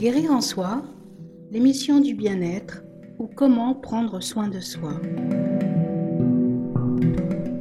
[0.00, 0.82] Guérir en soi,
[1.50, 2.82] l'émission du bien-être
[3.18, 4.98] ou comment prendre soin de soi.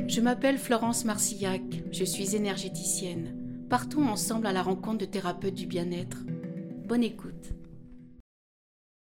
[0.08, 1.62] Je m'appelle Florence Marcillac,
[1.92, 3.66] je suis énergéticienne.
[3.70, 6.20] Partons ensemble à la rencontre de thérapeutes du bien-être.
[6.86, 7.50] Bonne écoute.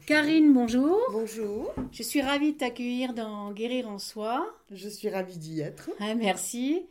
[0.07, 0.96] Karine, bonjour.
[1.12, 1.75] Bonjour.
[1.93, 4.46] Je suis ravie de t'accueillir dans Guérir en soi.
[4.71, 5.91] Je suis ravie d'y être.
[6.00, 6.87] Ah, merci.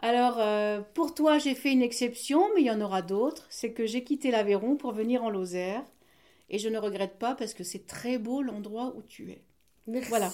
[0.00, 3.46] Alors, euh, pour toi, j'ai fait une exception, mais il y en aura d'autres.
[3.50, 5.84] C'est que j'ai quitté l'Aveyron pour venir en Lozère.
[6.50, 9.42] Et je ne regrette pas parce que c'est très beau l'endroit où tu es.
[9.86, 10.08] Merci.
[10.08, 10.30] Voilà.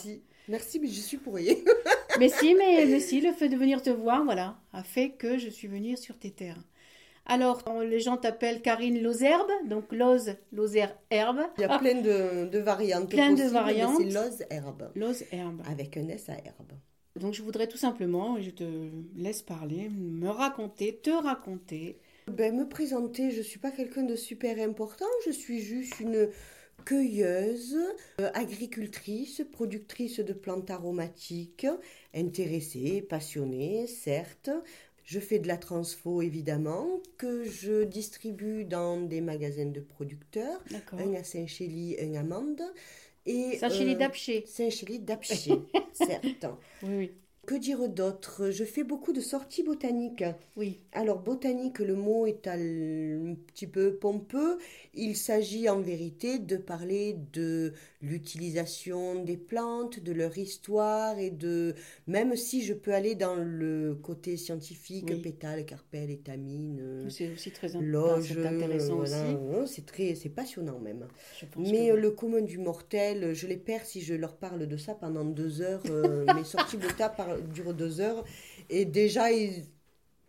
[0.49, 1.55] Merci, mais je suis pour rien.
[2.19, 5.39] mais si, mais, mais si, le fait de venir te voir, voilà, a fait que
[5.39, 6.63] je suis venue sur tes terres.
[7.27, 11.41] Alors, les gens t'appellent Karine Lozerbe, donc Loz, Lozère Herbe.
[11.57, 13.09] Il y a plein de, de variantes.
[13.09, 13.97] Plein de possibles, variantes.
[13.97, 14.91] C'est Loz Herbe.
[14.95, 15.63] Loz Herbe.
[15.67, 16.73] Avec un S à herbe.
[17.17, 18.65] Donc, je voudrais tout simplement, et je te
[19.17, 21.99] laisse parler, me raconter, te raconter.
[22.27, 25.07] Ben, me présenter, je suis pas quelqu'un de super important.
[25.27, 26.29] Je suis juste une
[26.85, 27.77] cueilleuse,
[28.21, 31.67] euh, agricultrice, productrice de plantes aromatiques,
[32.15, 34.51] intéressée, passionnée, certes.
[35.05, 41.15] Je fais de la transfo évidemment, que je distribue dans des magasins de producteurs, un
[41.15, 42.63] à Saint-Chély, un à Mende.
[43.27, 44.45] Et, Saint-Chély euh, d'Apché.
[44.47, 45.53] Saint-Chély d'Apché,
[45.93, 46.47] certes.
[46.83, 47.13] Oui, oui.
[47.47, 48.51] Que dire d'autre?
[48.51, 50.25] Je fais beaucoup de sorties botaniques.
[50.57, 50.81] Oui.
[50.93, 54.59] Alors botanique, le mot est un petit peu pompeux.
[54.95, 61.75] Il s'agit en vérité de parler de l'utilisation des plantes, de leur histoire et de...
[62.07, 65.23] Même si je peux aller dans le côté scientifique, Oui.
[65.23, 67.77] pétales, carpelles, étamines, C'est aussi très
[68.23, 71.07] c'est intéressant voilà, hein, c'est très, c'est passionnant même.
[71.57, 74.77] Mais que- euh, le commun du mortel, je les perds si je leur parle de
[74.77, 75.83] ça pendant deux heures.
[75.91, 78.25] euh, mes sorties bota par- durent deux heures.
[78.71, 79.65] Et déjà, ils,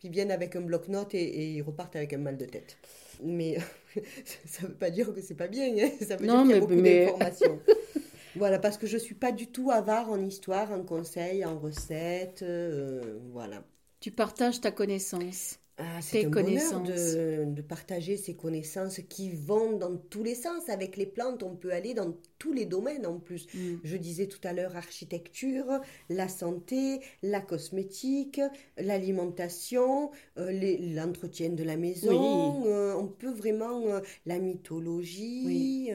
[0.03, 2.77] ils viennent avec un bloc-notes et, et ils repartent avec un mal de tête.
[3.23, 3.57] Mais
[4.45, 5.67] ça ne veut pas dire que c'est pas bien.
[5.77, 5.89] hein.
[6.01, 7.59] Ça veut Non, dire qu'il y a beaucoup mais- d'informations.
[8.35, 12.41] voilà, parce que je suis pas du tout avare en histoire, en conseils, en recettes.
[12.41, 13.63] euh, voilà.
[14.01, 15.57] Tu partages ta connaissance.
[15.77, 16.87] Ah, c'est un bonheur connaissances.
[16.87, 20.69] de, de partager ces connaissances qui vont dans tous les sens.
[20.69, 23.45] Avec les plantes, on peut aller dans tous les domaines en plus.
[23.53, 23.75] Mm.
[23.83, 25.65] Je disais tout à l'heure architecture,
[26.09, 28.39] la santé, la cosmétique,
[28.77, 32.61] l'alimentation, euh, l'entretien de la maison.
[32.61, 32.69] Oui.
[32.69, 35.91] euh, on peut vraiment euh, la mythologie, Oui.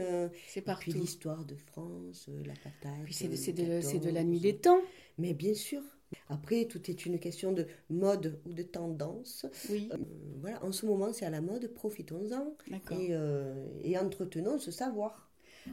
[0.46, 3.04] C'est puis l'histoire de France, la patate.
[3.04, 4.14] Puis c'est de, de- c'est de 14.
[4.14, 4.80] la nuit des temps.
[5.18, 5.82] Mais bien sûr.
[6.28, 9.46] Après, tout est une question de mode ou de tendance.
[9.68, 9.96] Oui, Euh,
[10.40, 12.98] voilà, en ce moment, c'est à la mode, profitons-en d'accord.
[12.98, 15.30] et, euh, et entretenons ce savoir.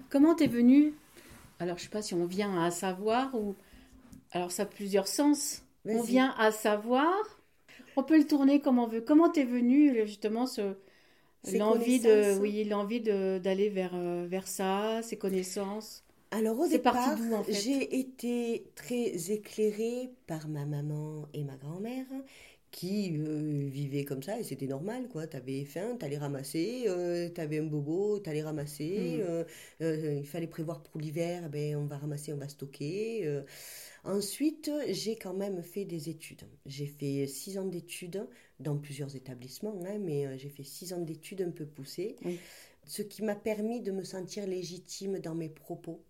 [0.09, 0.93] Comment t'es venu?
[1.59, 3.55] Alors, je sais pas si on vient à savoir ou.
[4.31, 5.63] Alors, ça a plusieurs sens.
[5.89, 7.13] On vient à savoir.
[7.97, 9.01] On peut le tourner comme on veut.
[9.01, 10.75] Comment t'es venu justement ce
[11.47, 16.03] l'envie de oui l'envie d'aller vers euh, vers ça, ces connaissances?
[16.31, 21.55] Alors au départ, d'où, en fait j'ai été très éclairée par ma maman et ma
[21.55, 22.05] grand-mère
[22.71, 25.25] qui euh, vivaient comme ça et c'était normal quoi.
[25.25, 29.17] T'avais faim, t'allais ramasser, euh, t'avais un bobo, t'allais ramasser.
[29.17, 29.21] Mm.
[29.21, 29.43] euh,
[29.81, 33.41] euh, il fallait prévoir pour l'hiver, eh ben on va ramasser, on va stocker.
[34.03, 36.43] Ensuite, j'ai quand même fait des études.
[36.65, 38.27] J'ai fait six ans d'études
[38.59, 42.15] dans plusieurs établissements, hein, mais j'ai fait six ans d'études un peu poussées,
[42.85, 46.03] ce qui m'a permis de me sentir légitime dans mes propos.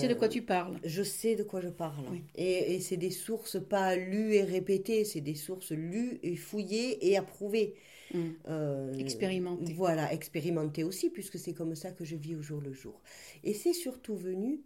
[0.00, 2.04] Tu sais de quoi tu parles Je sais de quoi je parle.
[2.10, 2.22] Oui.
[2.36, 7.08] Et, et c'est des sources pas lues et répétées, c'est des sources lues et fouillées
[7.08, 7.74] et approuvées.
[8.12, 8.18] Mm.
[8.48, 9.72] Euh, Expérimentées.
[9.74, 13.00] Voilà, expérimentées aussi, puisque c'est comme ça que je vis au jour le jour.
[13.44, 14.60] Et c'est surtout venu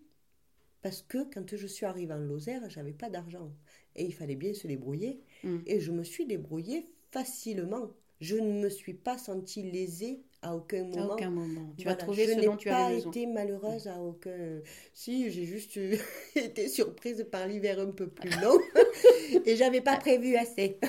[0.83, 3.50] parce que quand je suis arrivée en Lozère, j'avais pas d'argent.
[3.97, 5.21] Et il fallait bien se débrouiller.
[5.43, 5.59] Mm.
[5.67, 7.91] Et je me suis débrouillée facilement.
[8.21, 11.12] Je ne me suis pas sentie lésée à aucun moment.
[11.12, 11.72] À aucun moment.
[11.77, 14.60] Tu Voilà, as trouvé je ce n'ai dont tu pas été malheureuse à aucun.
[14.93, 15.77] Si, j'ai juste
[16.37, 18.59] été surprise par l'hiver un peu plus long
[19.47, 20.78] et j'avais pas prévu assez.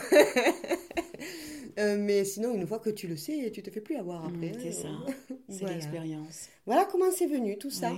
[1.77, 4.51] Euh, mais sinon, une fois que tu le sais, tu te fais plus avoir après.
[4.51, 4.89] Mm, c'est ça.
[5.49, 5.75] C'est Voilà.
[5.75, 6.49] l'expérience.
[6.65, 7.91] Voilà comment c'est venu tout ça.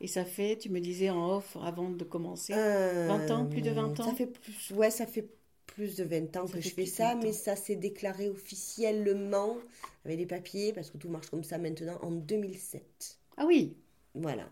[0.00, 3.60] Et ça fait, tu me disais en off avant de commencer, Euh, 20 ans, plus
[3.62, 4.10] de 20 ans?
[4.10, 5.28] Ça fait plus, ouais, ça fait
[5.74, 9.56] plus de 20 ans Ça que je fais ça, 20 mais ça s'est déclaré officiellement
[10.04, 13.18] avec les papiers, parce que tout marche comme ça maintenant, en 2007.
[13.36, 13.76] Ah oui,
[14.14, 14.48] Voilà.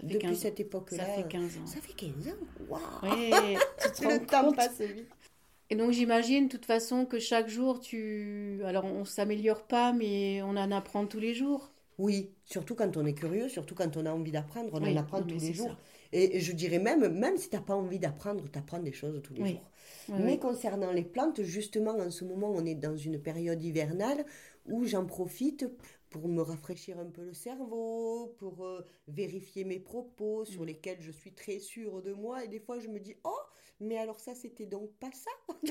[0.00, 1.04] Depuis 15 cette époque-là.
[1.04, 1.66] Ça fait 15 ans.
[1.66, 2.36] Ça fait 15 ans.
[2.68, 3.30] Waouh Ouais,
[4.00, 5.08] Le temps compte passe vite.
[5.70, 8.60] Et donc j'imagine de toute façon que chaque jour tu...
[8.64, 11.72] Alors on s'améliore pas, mais on en apprend tous les jours.
[11.98, 15.00] Oui, surtout quand on est curieux, surtout quand on a envie d'apprendre, on Oui, en
[15.00, 15.66] apprend tous les jours.
[15.70, 15.76] ça.
[16.12, 19.20] Et je dirais même, même si tu n'as pas envie d'apprendre, tu apprends des choses
[19.22, 19.52] tous les Oui.
[19.52, 19.70] jours.
[20.16, 24.24] Mais concernant les plantes, justement, en ce moment, on est dans une période hivernale
[24.66, 25.66] où j'en profite
[26.10, 30.66] pour me rafraîchir un peu le cerveau, pour euh, vérifier mes propos sur Mm.
[30.66, 32.44] lesquels je suis très sûre de moi.
[32.44, 33.38] Et des fois, je me dis, oh,
[33.80, 35.30] mais alors ça, c'était donc pas ça.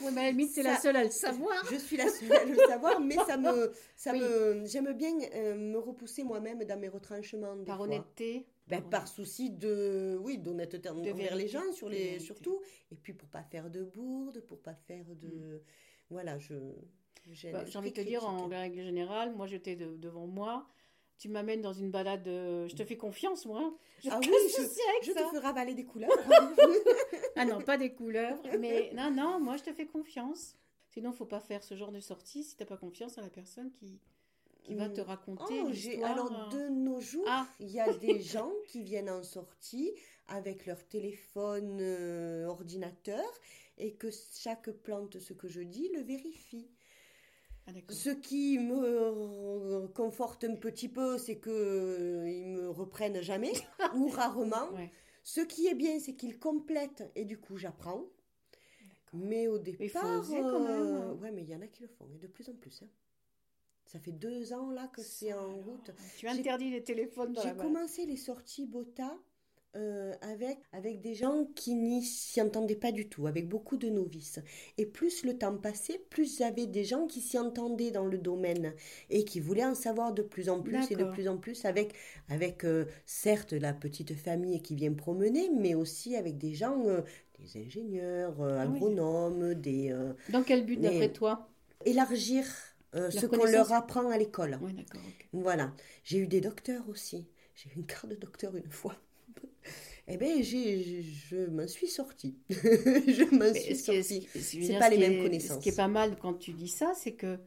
[0.00, 1.62] Oui, mais limite, c'est la seule à le savoir.
[1.62, 4.20] Je suis la seule à le savoir, mais ça me, ça Oui.
[4.20, 7.56] me, j'aime bien euh, me repousser moi-même dans mes retranchements.
[7.56, 7.82] des Par fois.
[7.82, 8.46] honnêteté.
[8.70, 12.60] Ben, par souci de, oui, d'honnêteté envers les gens, sur les, surtout.
[12.90, 15.62] Et puis pour pas faire de bourde, pour pas faire de,
[16.08, 16.54] voilà, je.
[17.30, 20.66] j'ai Bah, envie de te dire, en règle générale, moi j'étais de- devant moi.
[21.18, 23.76] Tu m'amènes dans une balade, je te fais confiance, moi.
[24.02, 24.28] Je Ah oui,
[25.02, 25.28] je, te ça.
[25.28, 26.08] ferai avaler des couleurs.
[27.36, 30.56] Ah non, pas des couleurs, mais non, non, moi je te fais confiance.
[30.88, 33.70] Sinon, faut pas faire ce genre de sortie si t'as pas confiance en la personne
[33.70, 34.00] qui,
[34.62, 36.10] qui va te raconter Oh, l'histoire.
[36.12, 39.92] alors de nos jours, Ah, il y a des gens qui viennent en sortie
[40.28, 43.24] avec leur téléphone euh, ordinateur
[43.78, 46.68] et que chaque plante, ce que je dis, le vérifie.
[47.66, 47.70] ah.
[47.88, 53.52] Ce qui me conforte un petit peu, c'est que euh, ils me reprennent jamais
[53.96, 54.70] ou rarement.
[54.74, 54.90] Ouais.
[55.24, 58.04] Ce qui est bien, c'est qu'ils complètent et du coup j'apprends.
[59.12, 62.28] Mais au départ, euh, ouais, mais il y en a qui le font et de
[62.28, 62.82] plus en plus.
[62.82, 62.88] hein.
[63.90, 65.90] Ça fait deux ans là que c'est en route.
[66.16, 69.16] Tu interdis les téléphones dans J'ai commencé les sorties Bota
[69.76, 73.88] euh, avec, avec des gens qui n'y s'y entendaient pas du tout, avec beaucoup de
[73.88, 74.38] novices.
[74.78, 78.74] Et plus le temps passait, plus j'avais des gens qui s'y entendaient dans le domaine
[79.10, 81.94] et qui voulaient en savoir de plus en plus et de plus en plus avec,
[82.28, 87.00] avec euh, certes la petite famille qui vient promener, mais aussi avec des gens, euh,
[87.40, 88.78] des ingénieurs, Ah oui.
[88.78, 89.90] agronomes, des...
[89.90, 91.48] euh, Dans quel but, d'après toi?
[91.84, 92.44] élargir
[92.94, 94.58] euh, ce qu'on leur apprend à l'école.
[94.62, 95.02] Oui, d'accord.
[95.06, 95.28] ok.
[95.32, 95.72] Voilà.
[96.04, 97.28] J'ai eu des docteurs aussi.
[97.54, 98.96] J'ai eu une carte de docteur une fois.
[100.08, 102.36] Eh bien, j'ai, je, je m'en suis sortie.
[102.50, 104.26] je m'en suis sortie.
[104.34, 105.58] C'est pas les mêmes est- connaissances.
[105.58, 107.38] Ce qui est pas mal quand tu dis ça, c'est que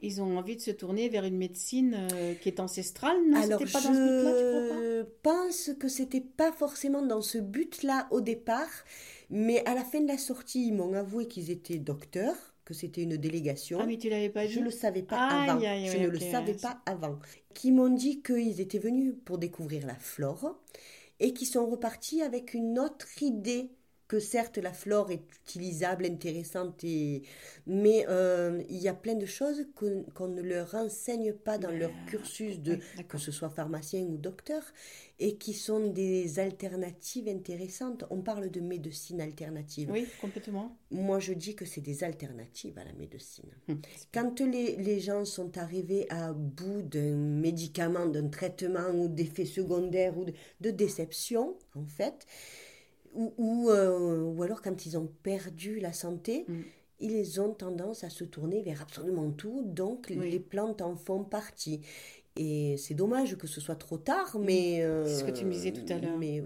[0.00, 3.16] ils ont envie de se tourner vers une médecine euh, qui est ancestrale.
[3.28, 4.74] Non, Alors, c'était pas dans ce but-là, tu crois pas?
[4.80, 8.68] je pense que c'était pas forcément dans ce but-là au départ,
[9.30, 12.36] mais à la fin de la sortie, ils m'ont avoué qu'ils étaient docteurs,
[12.68, 13.78] que c'était une délégation.
[13.80, 15.58] Ah, mais tu l'avais pas dit Je le savais pas avant.
[15.58, 17.18] je ne le savais pas avant.
[17.54, 20.60] Qui m'ont dit qu'ils étaient venus pour découvrir la flore
[21.18, 23.70] et qui sont repartis avec une autre idée
[24.08, 27.22] que certes la flore est utilisable, intéressante, et...
[27.66, 31.92] mais euh, il y a plein de choses qu'on ne leur enseigne pas dans leur
[32.06, 34.62] cursus de oui, que ce soit pharmacien ou docteur
[35.20, 38.04] et qui sont des alternatives intéressantes.
[38.08, 39.90] On parle de médecine alternative.
[39.90, 40.76] Oui, complètement.
[40.90, 43.50] Moi je dis que c'est des alternatives à la médecine.
[43.68, 43.80] Hum.
[44.12, 50.16] Quand les, les gens sont arrivés à bout d'un médicament, d'un traitement ou d'effets secondaires
[50.16, 52.26] ou de, de déception, en fait,
[53.18, 56.54] ou, ou, euh, ou alors quand ils ont perdu la santé, Mm.
[57.00, 60.30] ils ont tendance à se tourner vers absolument tout, donc Oui.
[60.30, 61.80] les plantes en font partie.
[62.40, 64.80] Et c'est dommage que ce soit trop tard, mais...
[64.86, 65.06] Mm.
[65.06, 66.16] C'est ce que tu me disais euh, tout à l'heure.
[66.16, 66.44] Mais euh,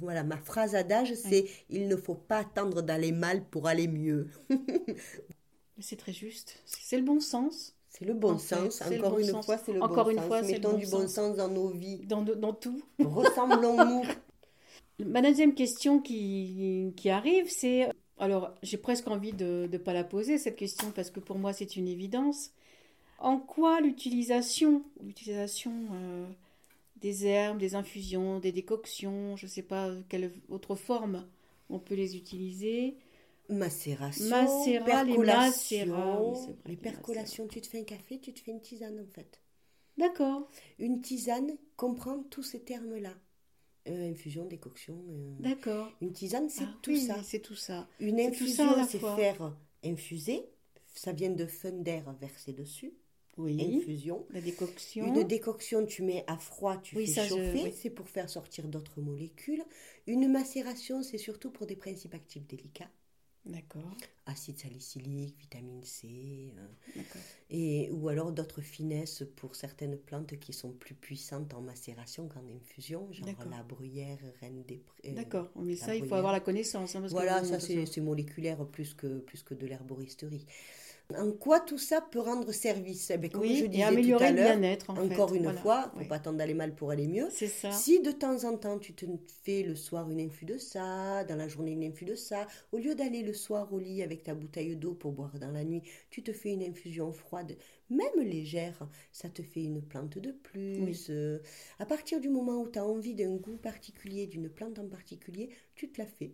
[0.00, 4.28] voilà, ma phrase adage, c'est «Il ne faut pas attendre d'aller mal pour aller mieux».
[5.78, 6.62] C'est très juste.
[6.66, 7.74] C'est le bon sens.
[7.88, 8.82] C'est le bon En fait, sens.
[8.82, 9.44] Encore bon une sens.
[9.46, 10.26] fois, c'est le Encore bon une sens.
[10.26, 11.12] fois, c'est le Mettons bon du bon sens.
[11.12, 11.98] sens dans nos vies.
[12.06, 12.80] Dans, dans tout.
[12.98, 14.02] Ressemblons-nous.
[15.06, 17.88] Ma deuxième question qui, qui arrive, c'est...
[18.18, 21.52] Alors, j'ai presque envie de ne pas la poser, cette question, parce que pour moi,
[21.52, 22.50] c'est une évidence.
[23.18, 26.26] En quoi l'utilisation, l'utilisation euh,
[26.96, 31.26] des herbes, des infusions, des décoctions, je ne sais pas quelle autre forme
[31.70, 32.96] on peut les utiliser,
[33.50, 35.86] Macération, Macérat, les percolation.
[35.86, 38.52] macérats, oui, c'est vrai, les les percolations, tu te fais un café, tu te fais
[38.52, 39.40] une tisane en fait.
[39.96, 40.48] D'accord,
[40.80, 43.14] Une tisane comprend tous ces termes-là.
[43.88, 45.02] Euh, infusion, décoction.
[45.10, 45.90] euh, d'accord.
[46.02, 47.22] Une tisane, c'est Ah tout oui, ça.
[47.22, 47.88] C'est tout ça.
[47.98, 50.42] Une infusion, c'est faire infuser.
[50.94, 52.92] Ça vient de fun d'air versé dessus.
[53.38, 54.26] Oui, Infusion.
[54.30, 55.06] la décoction.
[55.06, 57.72] Une décoction, tu mets à froid, tu Oui, fais ça, je- chauffer, oui.
[57.74, 59.62] c'est pour faire sortir d'autres molécules.
[60.06, 62.90] Une macération, c'est surtout pour des principes actifs délicats,
[63.46, 66.66] D'accord, acide salicylique, vitamine C, euh,
[67.48, 72.44] et, ou alors d'autres finesses pour certaines plantes qui sont plus puissantes en macération qu'en
[72.54, 75.00] infusion, genre la bruyère, reine des prés.
[75.06, 76.94] euh, D'accord, mais ça, il faut avoir la connaissance.
[76.94, 80.46] hein, parce Voilà, ça c'est moléculaire plus que, plus que de l'herboristerie.
[81.18, 83.10] En quoi tout ça peut rendre service?
[83.10, 85.02] Eh bien, Comme Oui, je et disais tout améliorer à le l'heure, bien-être, en fait.
[85.14, 86.04] encore une Voilà, fois, faut oui.
[86.04, 87.28] pas attendre d'aller mal pour aller mieux.
[87.28, 87.70] C'est ça.
[87.70, 89.06] Si de temps en temps tu te
[89.44, 92.78] fais le soir une infus de ça, dans la journée une infus de ça, au
[92.78, 95.82] lieu d'aller le soir au lit avec ta bouteille d'eau pour boire dans la nuit,
[96.10, 97.56] tu te fais une infusion froide,
[97.88, 100.80] même légère, ça te fait une plante de plus.
[100.84, 100.96] Oui.
[101.10, 101.38] Euh,
[101.78, 105.50] à partir du moment où tu as envie d'un goût particulier, d'une plante en particulier,
[105.80, 106.32] tu te la fais.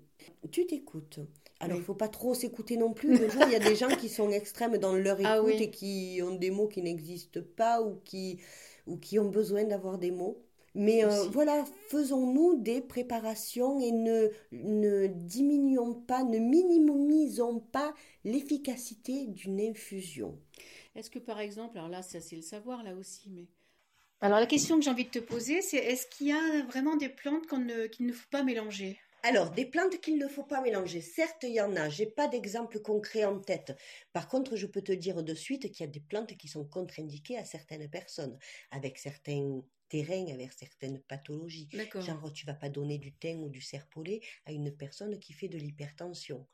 [0.50, 1.20] Tu t'écoutes.
[1.60, 3.16] Alors, il faut pas trop s'écouter non plus.
[3.16, 5.62] Le jour, il y a des gens qui sont extrêmes dans leur Ah écoute oui.
[5.62, 8.40] et qui ont des mots qui n'existent pas ou qui,
[8.88, 10.42] ou qui ont besoin d'avoir des mots.
[10.74, 19.26] Mais euh, voilà, faisons-nous des préparations et ne, ne diminuons pas, ne minimisons pas l'efficacité
[19.28, 20.38] d'une infusion.
[20.96, 23.46] Est-ce que par exemple, alors là, ça c'est le savoir là aussi, mais.
[24.20, 26.96] Alors la question que j'ai envie de te poser, c'est est-ce qu'il y a vraiment
[26.96, 28.98] des plantes qu'on ne- qu'il ne faut pas mélanger?
[29.28, 31.00] Alors, des plantes qu'il ne faut pas mélanger.
[31.00, 31.88] Certes, il y en a.
[31.88, 33.76] J'ai pas d'exemple concret en tête.
[34.12, 36.64] Par contre, je peux te dire de suite qu'il y a des plantes qui sont
[36.64, 38.38] contre-indiquées à certaines personnes,
[38.70, 41.68] avec certains terrains, avec certaines pathologies.
[41.72, 42.02] D'accord.
[42.02, 45.48] Genre, tu vas pas donner du thym ou du serpolet à une personne qui fait
[45.48, 46.46] de l'hypertension,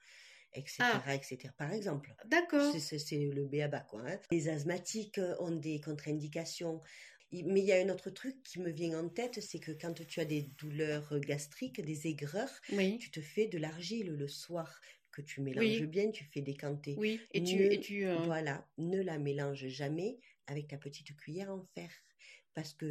[0.55, 1.14] etc., Ah.
[1.14, 1.38] etc.
[1.57, 2.14] Par exemple.
[2.26, 2.73] D'accord.
[2.75, 4.02] C'est le béaba, quoi.
[4.07, 4.19] hein.
[4.31, 6.81] Les asthmatiques euh, ont des contre-indications.
[7.33, 9.95] Mais il y a un autre truc qui me vient en tête, c'est que quand
[10.07, 12.99] tu as des douleurs gastriques, des aigreurs, Oui.
[12.99, 15.87] tu te fais de l'argile le soir que tu mélanges Oui.
[15.87, 16.95] bien, tu fais décanter.
[16.99, 17.21] Oui.
[17.33, 21.51] Et tu, Ne- et tu euh, Voilà, ne la mélange jamais avec ta petite cuillère
[21.51, 21.91] en fer,
[22.55, 22.91] parce que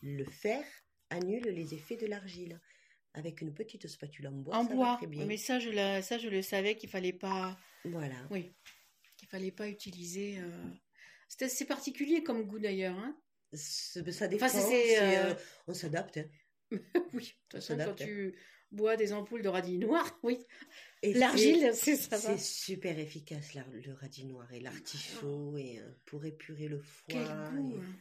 [0.00, 0.64] le fer
[1.10, 2.60] annule les effets de l'argile.
[3.14, 4.96] Avec une petite spatule en bois, en ça va bois.
[4.96, 5.26] très bien.
[5.26, 7.58] Mais ça, je la, ça, je le savais qu'il fallait pas.
[7.84, 8.16] Voilà.
[8.30, 8.54] Oui.
[9.18, 10.38] Qu'il fallait pas utiliser.
[10.38, 10.70] euh,
[11.28, 12.96] C'est assez particulier comme goût d'ailleurs.
[12.96, 13.14] Hein
[13.52, 14.46] Ça dépend.
[14.46, 15.34] Enfin, c'est- euh, euh,
[15.66, 16.16] on s'adapte.
[16.18, 16.28] hein.
[17.12, 17.24] oui.
[17.24, 17.98] De toute façon, quand s'adapte.
[18.04, 18.34] tu
[18.70, 20.38] bois des ampoules de radis noir, oui.
[21.02, 22.16] Et L'argile, c'est ça.
[22.16, 27.24] C'est super efficace, la- le radis noir et l'artichaut, et euh, pour épurer le Quel
[27.26, 27.50] foie.
[27.50, 27.72] goût.
[27.76, 27.96] et- hein.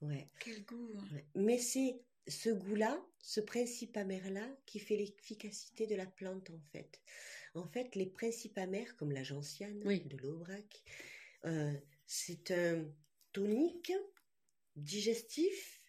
[0.00, 0.28] Ouais.
[0.40, 0.90] Quel goût.
[0.98, 1.04] hein.
[1.14, 1.26] Ouais.
[1.36, 7.00] Mais c'est ce goût-là, ce principe amer-là, qui fait l'efficacité de la plante, en fait.
[7.54, 10.00] En fait, les principes amers, comme la gentiane, Oui.
[10.06, 10.82] de l'aubrac,
[11.44, 11.72] euh,
[12.06, 12.84] c'est un
[13.32, 13.92] tonique,
[14.76, 15.80] digestif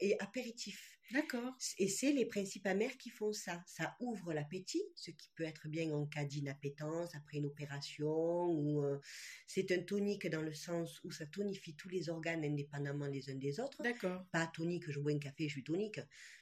[0.00, 0.90] et apéritif.
[1.12, 1.54] D'accord.
[1.78, 3.62] Et c'est les principes amers qui font ça.
[3.66, 8.46] Ça ouvre l'appétit, ce qui peut être bien en cas d'inappétence, après une opération.
[8.46, 8.98] ou euh,
[9.46, 13.34] C'est un tonique dans le sens où ça tonifie tous les organes indépendamment les uns
[13.36, 14.26] des autres D'accord.
[14.32, 16.00] pas tonique, je bois un café, je suis tonique,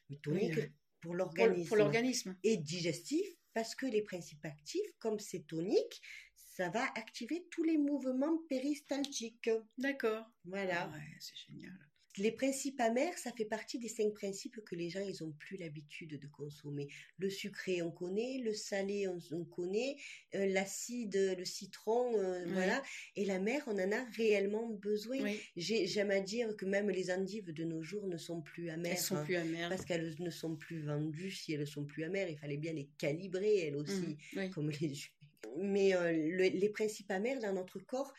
[0.08, 0.62] mais tonique Oui.
[1.00, 1.68] pour Pour, l'organisme.
[1.68, 2.36] pour l'organisme.
[2.44, 6.00] Et digestif, parce que les principes actifs, comme c'est tonique,
[6.54, 9.50] ça va activer tous les mouvements péristaltiques.
[9.78, 10.24] D'accord.
[10.44, 10.88] Voilà.
[10.90, 11.72] Ouais, c'est génial.
[12.18, 15.56] Les principes amers, ça fait partie des cinq principes que les gens, ils ont plus
[15.56, 16.88] l'habitude de consommer.
[17.16, 19.96] Le sucré, on connaît, le salé, on, on connaît,
[20.34, 22.52] euh, l'acide, le citron, euh, Oui.
[22.52, 22.82] voilà.
[23.16, 25.22] Et la mer, on en a réellement besoin.
[25.22, 25.40] Oui.
[25.56, 28.92] J'aime à dire que même les endives de nos jours ne sont plus amères.
[28.92, 29.70] Elles sont hein, plus amères.
[29.70, 31.30] Parce qu'elles ne sont plus vendues.
[31.30, 34.18] Si elles sont plus amères, il fallait bien les calibrer, elles aussi.
[34.36, 34.50] Oui.
[34.50, 35.14] comme les jus.
[35.58, 38.12] Mais euh, le- les principes amers dans notre corps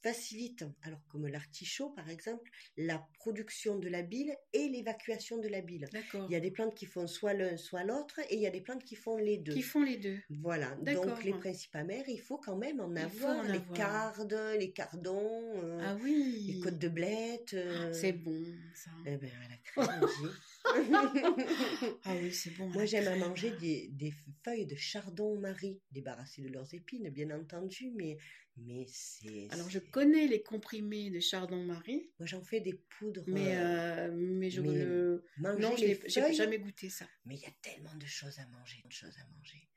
[0.00, 5.60] facilitent, alors comme l'artichaut par exemple, la production de la bile et l'évacuation de la
[5.60, 5.86] bile.
[6.28, 8.50] Il y a des plantes qui font soit l'un, soit l'autre, et il y a
[8.50, 9.54] des plantes qui font les deux.
[9.54, 10.18] Qui font les deux.
[10.30, 13.38] Voilà, donc les principes amers, il faut quand même en Il avoir.
[13.38, 13.72] en les avoir.
[13.76, 16.44] cardes, les cardons, euh, Ah oui.
[16.46, 17.54] les côtes de blette.
[17.54, 18.40] euh, C'est bon,
[18.74, 18.92] ça.
[19.04, 20.08] eh ben, à la crème.
[22.04, 22.68] Ah oui, c'est bon.
[22.68, 24.12] Moi, la j'aime à manger des, des
[24.44, 28.18] feuilles de chardon-marie, débarrassées de leurs épines, bien entendu, mais,
[28.56, 29.48] mais c'est...
[29.50, 33.24] Alors, je connais les comprimés de Chardon-Marie, Moi, j'en fais des poudres.
[33.26, 35.24] mais, euh, euh, mais je mais ne.
[35.38, 37.06] manger Non, je n'ai jamais goûté ça.
[37.24, 39.68] Mais il y a tellement de choses à manger, de choses à manger.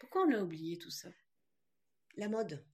[0.00, 1.08] Pourquoi on a oublié tout ça?
[2.16, 2.64] La mode.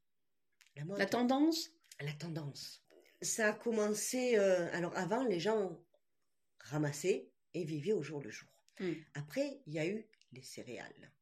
[0.75, 0.99] La mode.
[0.99, 1.71] La tendance?
[2.00, 2.83] La tendance.
[3.23, 4.37] Ça a commencé...
[4.38, 5.78] euh, alors, avant, les gens
[6.70, 8.49] ramassaient et vivaient au jour le jour.
[8.80, 8.92] Hmm.
[9.14, 11.12] Après, il y a eu les céréales.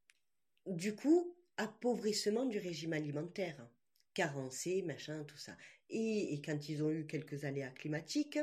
[0.67, 3.69] Du coup, appauvrissement du régime alimentaire,
[4.15, 5.57] carencé, machin, tout ça.
[5.91, 8.39] Et, et quand ils ont eu quelques aléas climatiques,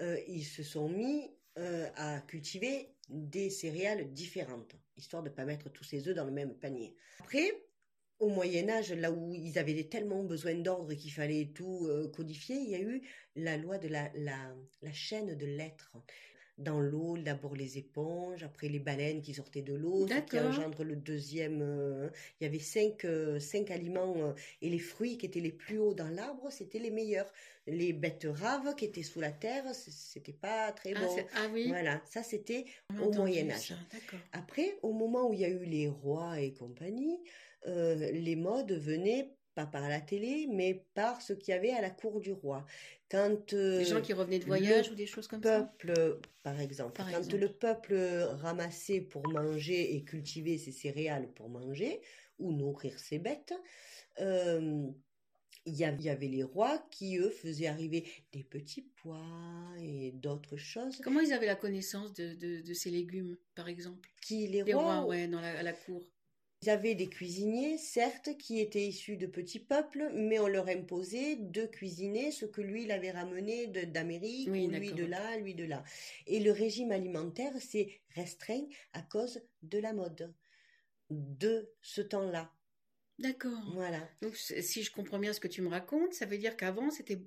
[0.00, 5.44] euh, ils se sont mis euh, à cultiver des céréales différentes, histoire de ne pas
[5.44, 6.96] mettre tous ses œufs dans le même panier.
[7.20, 7.50] Après,
[8.18, 12.56] au Moyen Âge, là où ils avaient tellement besoin d'ordre qu'il fallait tout euh, codifier,
[12.56, 13.02] il y a eu
[13.34, 15.96] la loi de la, la, la chaîne de l'être
[16.58, 20.84] dans l'eau, d'abord les éponges, après les baleines qui sortaient de l'eau, ce qui engendre
[20.84, 21.60] le deuxième.
[21.62, 22.08] euh,
[22.40, 24.32] il y avait cinq, euh, cinq aliments euh,
[24.62, 27.30] et les fruits qui étaient les plus hauts dans l'arbre, c'était les meilleurs.
[27.66, 31.16] Les betteraves qui étaient sous la terre, c'était pas très ah, bon.
[31.34, 32.64] ah oui, Voilà, ça c'était
[33.02, 33.68] au Moyen Âge.
[33.68, 33.74] ça.
[34.32, 37.18] Après, au moment où il y a eu les rois et compagnie,
[37.66, 41.90] les modes venaient pas par la télé, mais par ce qu'il y avait à la
[41.90, 42.64] cour du roi.
[43.10, 46.60] Quand euh, Des gens qui revenaient de voyage ou des choses comme ça peuple, par
[46.60, 47.38] exemple, Par quand exemple.
[47.38, 47.96] le peuple
[48.42, 52.02] ramassait pour manger et cultivait ses céréales pour manger
[52.38, 53.54] ou nourrir ses bêtes,
[54.20, 54.86] euh,
[55.64, 59.24] il y avait les rois qui, eux, faisaient arriver des petits pois
[59.80, 61.00] et d'autres choses.
[61.02, 64.08] Comment ils avaient la connaissance de, de, ces légumes, par exemple?
[64.20, 66.04] Qui, les, rois, ouais, dans la, à la cour.
[66.62, 71.36] Ils avaient des cuisiniers, certes, qui étaient issus de petits peuples, mais on leur imposait
[71.36, 75.64] de cuisiner ce que lui, il avait ramené d'Amérique, ou lui de là, lui de
[75.64, 75.84] là.
[76.26, 80.34] Et le régime alimentaire s'est restreint à cause de la mode,
[81.10, 82.50] de ce temps-là.
[83.18, 83.72] D'accord.
[83.74, 84.08] Voilà.
[84.22, 87.22] Donc, si je comprends bien ce que tu me racontes, ça veut dire qu'avant, c'était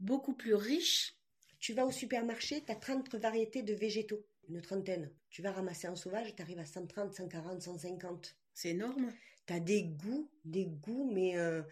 [0.00, 1.16] beaucoup plus riche.
[1.58, 5.12] Tu vas au supermarché, tu as 30 variétés de végétaux, une trentaine.
[5.30, 8.37] Tu vas ramasser en sauvage, tu arrives à 130, 140, 150.
[8.58, 9.12] C'est énorme.
[9.46, 11.62] Tu as des goûts, des goûts, mais euh,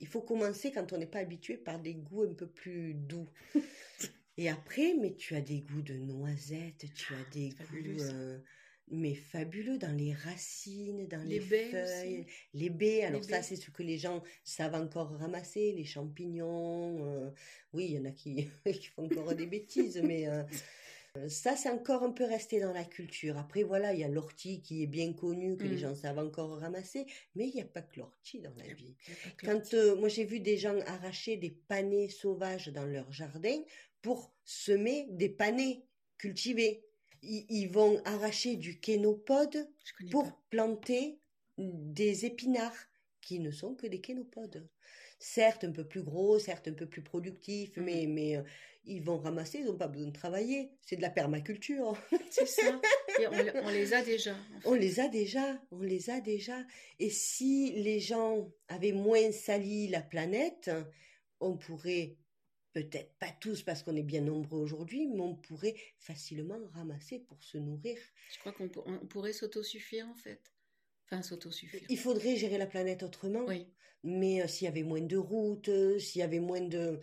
[0.00, 3.28] il faut commencer quand on n'est pas habitué par des goûts un peu plus doux.
[4.36, 8.02] Et après, mais tu as des goûts de noisettes, tu as des goûts
[8.88, 13.02] mais fabuleux dans les racines, dans les, feuilles, les baies.
[13.02, 17.04] Alors ça, c'est ce que les gens savent encore ramasser, les champignons.
[17.04, 17.30] Euh,
[17.72, 20.42] oui, il y en a qui, qui font encore des bêtises, mais euh,
[21.28, 23.36] ça, c'est encore un peu resté dans la culture.
[23.38, 25.78] Après, voilà, il y a l'ortie qui est bien connue, que les mmh.
[25.78, 28.96] gens savent encore ramasser, mais il n'y a pas que l'ortie dans la vie.
[29.42, 33.58] Quand euh, moi j'ai vu des gens arracher des panais sauvages dans leur jardin
[34.02, 35.82] pour semer des panais
[36.18, 36.86] cultivés
[37.22, 39.68] ils, vont arracher du kénopode
[40.10, 41.18] pour planter
[41.58, 42.86] des épinards
[43.20, 44.68] qui ne sont que des kénopodes.
[45.18, 48.12] Certes un peu plus gros, certes un peu plus productifs, mais, mmh.
[48.12, 48.42] mais euh,
[48.86, 50.70] ils vont ramasser, ils n'ont pas besoin de travailler.
[50.82, 51.96] C'est de la permaculture.
[52.30, 52.80] C'est ça.
[53.64, 54.36] on, les a déjà.
[54.64, 56.64] On les a déjà, on les a déjà.
[56.98, 60.70] Et si les gens avaient moins sali la planète,
[61.40, 62.16] on pourrait
[62.72, 67.42] peut-être pas tous parce qu'on est bien nombreux aujourd'hui, mais on pourrait facilement ramasser pour
[67.42, 67.96] se nourrir.
[68.32, 68.68] Je crois qu'on
[69.08, 70.52] pourrait s'autosuffire en fait.
[71.06, 71.86] Enfin, s'autosuffire.
[71.88, 73.44] Il faudrait gérer la planète autrement.
[73.46, 73.66] Oui.
[74.02, 77.00] Mais euh, s'il y avait moins de routes, euh, s'il y avait moins de...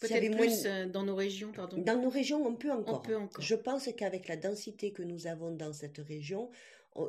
[0.00, 1.78] Peut-être plus euh, dans nos régions, pardon.
[1.78, 2.98] Dans nos régions, on peut encore.
[2.98, 3.42] On peut encore.
[3.44, 6.50] Je pense qu'avec la densité que nous avons dans cette région,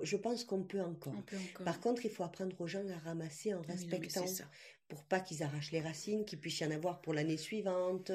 [0.01, 1.15] je pense qu'on peut encore.
[1.63, 4.25] Par contre, il faut apprendre aux gens à ramasser en respectant,
[4.87, 8.11] pour pas qu'ils arrachent les racines, qu'il puisse y en avoir pour l'année suivante,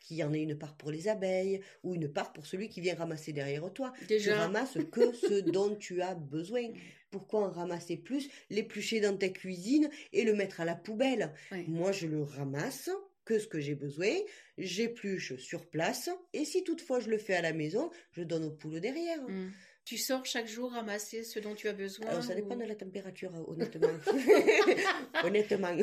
[0.00, 2.80] qu'il y en ait une part pour les abeilles ou une part pour celui qui
[2.80, 3.92] vient ramasser derrière toi.
[4.08, 4.32] Déjà.
[4.32, 6.68] Tu ramasses que ce dont tu as besoin.
[7.10, 11.32] Pourquoi en ramasser plus, l'éplucher dans ta cuisine et le mettre à la poubelle?
[11.68, 12.90] Moi, je le ramasse
[13.26, 14.14] que ce que j'ai besoin,
[14.56, 18.50] j'épluche sur place, et si toutefois je le fais à la maison, je donne aux
[18.50, 19.20] poules derrière.
[19.28, 19.50] Mmh.
[19.84, 22.74] Tu sors chaque jour ramasser ce dont tu as besoin Alors, Ça dépend de la
[22.74, 23.88] température, honnêtement.
[25.24, 25.76] honnêtement.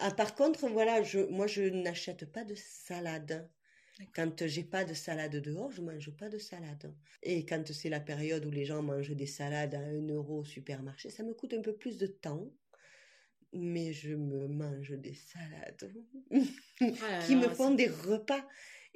[0.00, 3.48] ah, par contre, voilà, je, moi, je n'achète pas de salade.
[4.14, 6.94] Quand j'ai pas de salade dehors, je mange pas de salade.
[7.22, 10.44] Et quand c'est la période où les gens mangent des salades à 1 euro au
[10.44, 12.52] supermarché, ça me coûte un peu plus de temps
[13.52, 15.92] mais je me mange des salades
[17.00, 18.46] ah qui me font des repas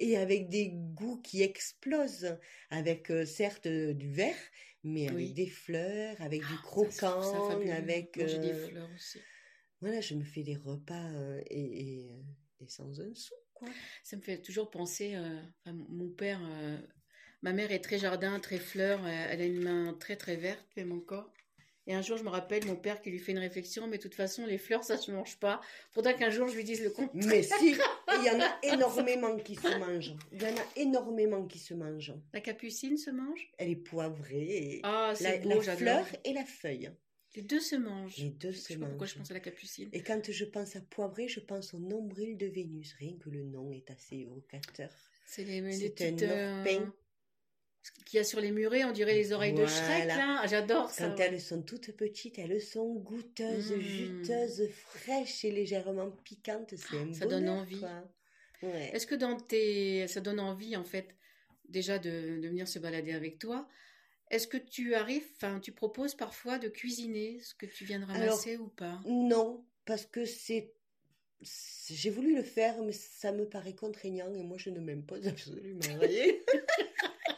[0.01, 2.37] et avec des goûts qui explosent,
[2.69, 4.35] avec euh, certes du vert,
[4.83, 9.19] mais avec des fleurs, avec du ah, croquant, avec des euh, fleurs aussi.
[9.79, 12.07] Voilà, je me fais des repas euh, et,
[12.59, 13.35] et, sans un sou.
[13.53, 13.69] Quoi.
[14.03, 15.15] Ça me fait toujours penser,
[15.65, 16.41] mon père,
[17.41, 20.91] ma mère est très jardin, très fleur, elle a une main très très verte, même
[20.91, 21.31] encore.
[21.87, 24.03] Et un jour, je me rappelle mon père qui lui fait une réflexion, mais de
[24.03, 25.61] toute façon, les fleurs, ça se mange pas.
[25.91, 27.23] Faudra qu'un jour, je lui dise le contraire.
[27.25, 27.75] Mais si,
[28.19, 30.13] il y en a énormément qui se mangent.
[30.31, 32.13] Il y en a énormément qui se mangent.
[32.33, 33.51] La capucine se mange?
[33.57, 34.79] Elle est poivrée.
[34.83, 36.91] Ah, c'est beau, La fleur et la feuille.
[37.35, 38.17] Les deux se mangent.
[38.17, 38.89] Les deux se mangent.
[38.89, 39.89] pourquoi je pense à la capucine.
[39.93, 42.93] Et quand je pense à poivrée, je pense au nombril de Vénus.
[42.99, 44.89] Rien que le nom est assez évocateur.
[45.25, 46.85] C'est les, un euh,
[48.05, 50.45] qu'il y a sur les murets, on dirait les oreilles de Shrek, là.
[50.47, 51.09] J'adore ça.
[51.09, 53.81] Quand elles sont toutes petites, elles sont goûteuses, mmh.
[53.81, 56.73] juteuses, fraîches et légèrement piquantes.
[56.75, 57.83] C'est un Ça donne envie.
[58.61, 60.07] Est-ce que dans tes...
[60.07, 61.15] ça donne envie, en fait,
[61.67, 63.67] déjà de, de venir se balader avec toi
[64.29, 68.05] Est-ce que tu arrives, enfin, tu proposes parfois de cuisiner ce que tu viens de
[68.05, 68.99] ramasser ou pas?
[69.05, 70.73] Non, parce que c'est
[71.89, 75.81] j'ai voulu le faire, mais ça me paraît contraignant et moi je ne m'impose absolument
[75.99, 76.33] rien.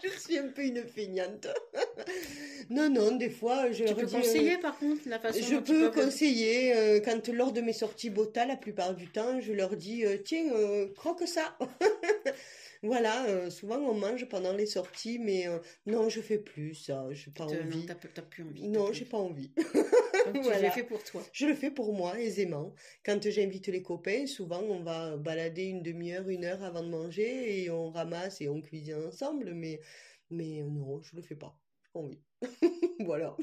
[0.03, 1.47] je suis un peu une feignante.
[2.69, 5.91] non, non, des fois, je tu peux conseiller, euh, par contre, la façon Je peux
[5.91, 10.05] conseiller, euh, quand lors de mes sorties Bota, la plupart du temps, je leur dis,
[10.05, 10.45] euh, tiens,
[10.95, 11.57] croque ça.
[12.83, 15.45] voilà, souvent on mange pendant les sorties, mais
[15.85, 17.85] non, je fais plus ça, j'ai pas envie.
[17.85, 18.67] T'as plus envie.
[18.67, 19.51] Non, j'ai pas envie.
[20.25, 21.23] Donc tu le fais pour toi.
[21.31, 22.75] Je le fais pour moi, aisément.
[23.05, 27.63] Quand j'invite les copains, souvent on va balader une demi-heure, une heure avant de manger
[27.63, 29.79] et on ramasse et on cuisine ensemble, mais
[30.29, 31.57] mais non, je le fais pas.
[31.93, 32.19] envie.
[32.99, 33.35] voilà.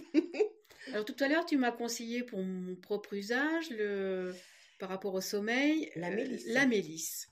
[0.92, 4.35] Alors tout à l'heure, tu m'as conseillé pour mon propre usage le
[4.79, 6.46] par rapport au sommeil, La euh, mélisse.
[6.46, 7.29] la mélisse.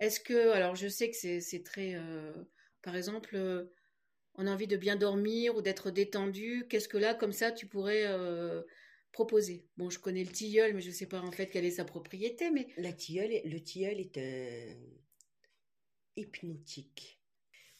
[0.00, 2.32] Est-ce que, alors je sais que c'est très, euh,
[2.82, 3.72] par exemple, euh,
[4.34, 6.66] on a envie de bien dormir ou d'être détendu.
[6.68, 8.62] Qu'est-ce que là, comme ça, tu pourrais euh,
[9.12, 9.66] proposer?
[9.76, 11.84] Bon, je connais le tilleul, mais je ne sais pas en fait quelle est sa
[11.84, 12.50] propriété.
[12.50, 14.18] Mais La tilleul, le tilleul est
[16.16, 17.20] hypnotique.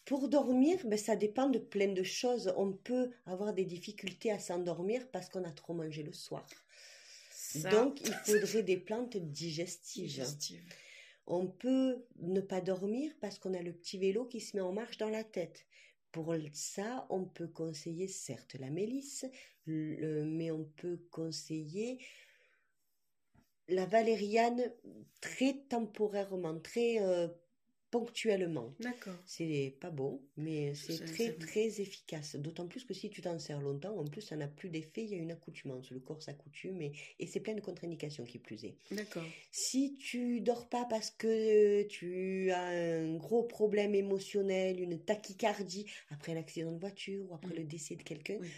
[0.04, 2.52] Pour dormir, ben, ça dépend de plein de choses.
[2.56, 6.46] On peut avoir des difficultés à s'endormir parce qu'on a trop mangé le soir.
[7.30, 10.06] ça, Donc, il faudrait des plantes digestives.
[10.08, 10.62] digestive.
[11.26, 14.72] On peut ne pas dormir parce qu'on a le petit vélo qui se met en
[14.72, 15.66] marche dans la tête.
[16.12, 19.26] Pour ça, on peut conseiller certes la mélisse,
[19.66, 21.98] mais on peut conseiller
[23.68, 24.72] la valériane
[25.20, 27.28] très temporairement, très euh,
[27.94, 28.74] ponctuellement.
[28.80, 29.14] D'accord.
[29.24, 32.34] C'est pas bon, mais c'est très très efficace.
[32.34, 35.10] D'autant plus que si tu t'en sers longtemps, en plus ça n'a plus d'effet, il
[35.10, 35.92] y a une accoutumance.
[35.92, 38.74] Le corps s'accoutume et, et c'est plein de contre-indications qui plus est.
[38.90, 39.22] D'accord.
[39.52, 46.32] Si tu dors pas parce que tu as un gros problème émotionnel, une tachycardie après
[46.32, 47.58] un accident de voiture ou après Mm.
[47.58, 48.48] le décès de quelqu'un, Oui.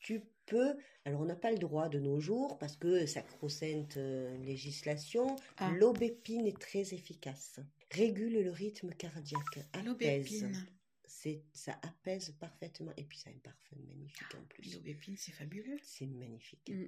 [0.00, 0.72] tu peux,
[1.04, 5.70] alors on n'a pas le droit de nos jours parce que sacro-sainte euh, législation, Ah.
[5.76, 7.60] l'aubépine est très efficace.
[7.90, 9.84] Régule le rythme cardiaque, apaise.
[9.84, 10.66] L'aubépine.
[11.06, 14.74] C'est, ça apaise parfaitement et puis ça a un parfum magnifique en plus.
[14.74, 15.78] L'aubépine, c'est fabuleux.
[15.82, 16.68] C'est magnifique.
[16.70, 16.84] Mm.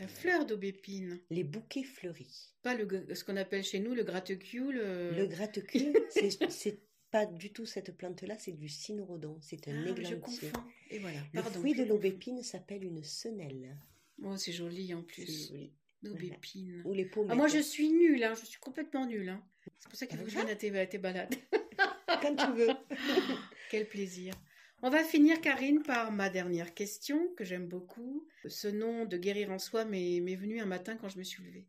[0.00, 1.20] La fleur d'aubépine.
[1.30, 2.54] Les bouquets fleuris.
[2.62, 4.72] Pas le, ce qu'on appelle chez nous le gratte-cul.
[4.72, 9.84] Le, Le gratte-cul, c'est, c'est pas du tout cette plante-là, c'est du cynorhodon, c'est un
[9.86, 10.50] Ah, églantier.
[10.90, 11.20] Et voilà.
[11.32, 13.76] Le fruit de l'aubépine s'appelle une senelle.
[14.22, 15.48] Oh, c'est joli en C'est plus.
[15.50, 15.72] joli.
[16.08, 16.82] L'aubépine.
[16.84, 17.32] Ou les pommettes.
[17.32, 18.34] Ah, moi, je suis nulle, hein.
[18.34, 19.28] je suis complètement nulle.
[19.28, 19.42] hein.
[19.78, 20.44] C'est pour ça qu'il faut que je Ah.
[20.44, 21.34] vienne à tes, à tes balades.
[22.22, 22.68] Quand tu veux.
[23.70, 24.34] Quel plaisir.
[24.82, 28.26] On va finir, Karine, par ma dernière question, que j'aime beaucoup.
[28.46, 31.42] Ce nom de guérir en soi m'est m'est venu un matin quand je me suis
[31.42, 31.66] levée.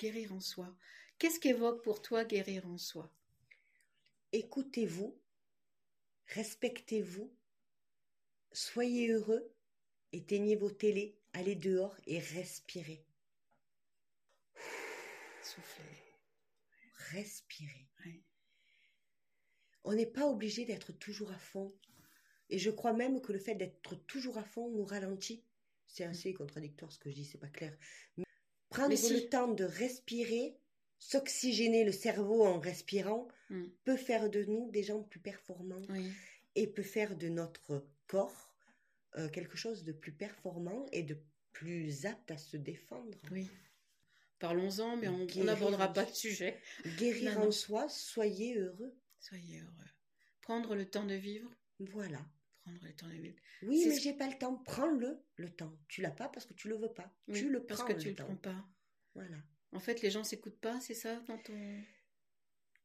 [0.00, 0.74] Guérir en soi.
[1.18, 3.12] Qu'est-ce qu'évoque pour toi guérir en soi?
[4.32, 5.16] Écoutez-vous,
[6.28, 7.30] respectez-vous,
[8.52, 9.52] soyez heureux,
[10.12, 13.04] éteignez vos télés, allez dehors et respirez.
[15.54, 15.84] Souffler.
[17.12, 17.88] Respirez.
[18.04, 18.22] Ouais.
[19.84, 21.74] On n'est pas obligé d'être toujours à fond.
[22.50, 25.44] Et je crois même que le fait d'être toujours à fond nous ralentit.
[25.86, 27.76] C'est assez contradictoire ce que je dis, c'est pas clair.
[28.16, 28.24] Mais
[28.68, 29.12] prendre Mais si.
[29.12, 30.56] le temps de respirer,
[30.98, 33.64] s'oxygéner le cerveau en respirant, Mm.
[33.84, 36.12] peut faire de nous des gens plus performants Oui.
[36.54, 38.54] et peut faire de notre corps
[39.16, 41.18] euh, quelque chose de plus performant et de
[41.50, 43.18] plus apte à se défendre.
[43.32, 43.48] Oui.
[44.40, 46.60] Parlons-en, mais on n'abordera pas le sujet.
[46.98, 48.96] Guérir Non, en soi, soyez heureux.
[49.20, 49.88] Soyez heureux.
[50.40, 51.48] Prendre le temps de vivre.
[51.78, 52.18] Voilà.
[52.62, 53.36] Prendre le temps de vivre.
[53.62, 54.56] Oui, mais ce- j'ai pas le temps.
[54.64, 55.78] Prends-le, le temps.
[55.88, 57.14] Tu l'as pas parce que tu le veux pas.
[57.28, 58.24] Oui, tu le parce prends, que le tu le temps.
[58.24, 58.66] prends pas.
[59.14, 59.36] Voilà.
[59.72, 61.54] En fait, les gens s'écoutent pas, c'est ça dans ton...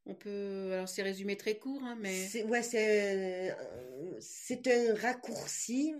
[0.06, 0.72] On peut...
[0.74, 2.28] Alors, c'est résumé très court, hein, mais...
[2.28, 5.96] C'est ouais, c'est euh, c'est un raccourci,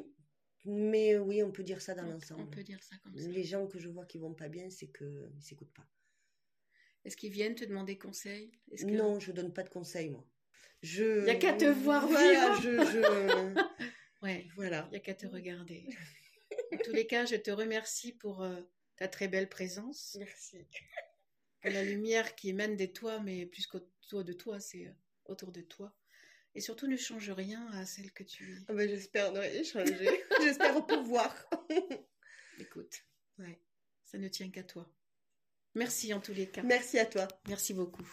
[0.66, 2.50] mais oui, on peut dire ça dans On, on l'ensemble.
[2.50, 3.28] peut dire ça comme ça.
[3.28, 5.88] Les gens que je vois qui vont pas bien, c'est que ils s'écoutent pas.
[7.04, 8.52] Est-ce qu'ils viennent te demander conseil?
[8.76, 10.26] Que- Non, je donne pas de conseils moi.
[10.82, 12.62] Je Y a qu'à te voir voilà, vivre.
[12.62, 13.64] je, je...
[14.24, 14.86] Ouais, voilà.
[14.88, 15.88] il n'y a qu'à te regarder.
[16.74, 18.60] en tous les cas, je te remercie pour euh,
[18.98, 20.16] ta très belle présence.
[20.20, 20.58] Merci.
[21.62, 24.92] pour la lumière qui émane des toits, mais plus qu'autour de toi, c'est euh,
[25.26, 25.96] autour de toi.
[26.56, 28.58] Et surtout, ne change rien à celle que tu es.
[28.70, 30.24] Ah ben, j'espère ne rien changer.
[30.42, 31.36] j'espère pouvoir.
[32.60, 33.04] Écoute,
[33.40, 33.60] ouais,
[34.06, 34.90] ça ne tient qu'à toi.
[35.76, 36.64] Merci en tous les cas.
[36.64, 37.28] Merci à toi.
[37.50, 38.10] Merci beaucoup.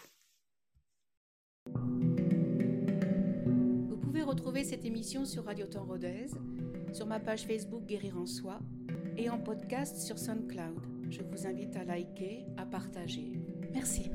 [3.86, 6.26] Vous pouvez retrouver cette émission sur Radio Temps Rodez,
[6.92, 8.58] sur ma page Facebook Guérir en Soi
[9.16, 10.80] et en podcast sur SoundCloud.
[11.10, 13.34] Je vous invite à liker, à partager.
[13.72, 14.10] Merci.